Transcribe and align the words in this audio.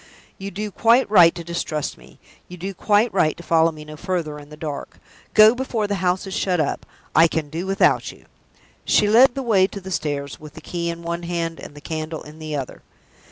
"You 0.39 0.49
do 0.49 0.71
quite 0.71 1.07
right 1.11 1.35
to 1.35 1.43
distrust 1.43 1.95
me 1.95 2.17
you 2.47 2.57
do 2.57 2.73
quite 2.73 3.13
right 3.13 3.37
to 3.37 3.43
follow 3.43 3.71
me 3.71 3.85
no 3.85 3.95
further 3.95 4.39
in 4.39 4.49
the 4.49 4.57
dark. 4.57 4.97
Go 5.35 5.53
before 5.53 5.85
the 5.85 5.93
house 6.01 6.25
is 6.25 6.33
shut 6.33 6.59
up. 6.59 6.87
I 7.15 7.27
can 7.27 7.51
do 7.51 7.67
without 7.67 8.11
you." 8.11 8.25
She 8.83 9.07
led 9.07 9.35
the 9.35 9.43
way 9.43 9.67
to 9.67 9.79
the 9.79 9.91
stairs, 9.91 10.39
with 10.39 10.55
the 10.55 10.59
key 10.61 10.89
in 10.89 11.03
one 11.03 11.21
hand, 11.21 11.59
and 11.59 11.75
the 11.75 11.81
candle 11.81 12.23
in 12.23 12.39
the 12.39 12.55
other. 12.55 12.81